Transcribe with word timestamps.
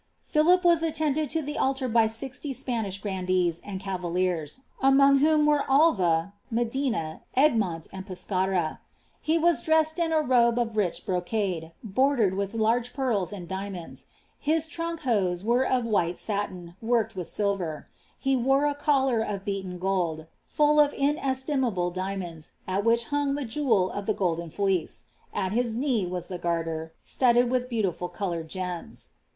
Philip 0.23 0.65
was 0.65 0.81
attended 0.81 1.35
lo 1.35 1.43
tlie 1.43 1.59
altar 1.59 1.87
by 1.87 2.07
sixty 2.07 2.53
Spanish 2.53 2.97
grandees 2.97 3.61
and 3.63 3.79
cava 3.79 4.07
liers, 4.07 4.61
among 4.81 5.19
whom 5.19 5.45
were 5.45 5.63
Alva, 5.69 6.33
Medina, 6.49 7.21
ELgmoni, 7.37 7.87
and 7.93 8.03
Pescarn. 8.07 8.79
Ho 9.27 9.39
wa« 9.39 9.53
dressed 9.63 9.99
in 9.99 10.11
a 10.11 10.19
robe 10.23 10.57
of 10.57 10.69
ricti 10.69 11.05
brocade, 11.05 11.73
bordered 11.83 12.33
with 12.33 12.55
large 12.55 12.93
pearls 12.93 13.31
and 13.31 13.47
dia 13.47 13.69
momls; 13.69 14.07
Ids 14.43 14.67
Inmk 14.69 15.01
hose 15.01 15.43
were 15.45 15.63
of 15.67 15.85
white 15.85 16.17
satin, 16.17 16.75
worked 16.81 17.15
with 17.15 17.27
sUver. 17.27 17.85
11« 18.25 18.41
wore 18.41 18.65
H 18.65 18.77
'i 18.79 18.91
illnr 18.91 19.35
of 19.35 19.45
beaten 19.45 19.77
gold, 19.77 20.25
full 20.47 20.79
of 20.79 20.93
inestimable 20.93 21.91
diamonds, 21.91 22.53
at 22.67 22.83
which 22.83 23.09
hung 23.13 23.35
the 23.35 23.45
jc»< 23.45 23.57
l 23.67 23.91
iif 23.93 24.07
the 24.07 24.15
golden 24.15 24.49
tleece^ 24.49 25.03
at 25.31 25.51
his 25.51 25.75
j^nee 25.75 26.09
was 26.09 26.25
the 26.27 26.39
Garter, 26.39 26.91
studded 27.03 27.51
with 27.51 27.69
beautiful 27.69 28.09
coloured 28.09 28.49
gema. 28.49 28.93